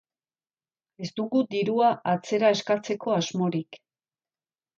[1.05, 3.81] Ez dugu dirua atzera eskatzeko asmorik.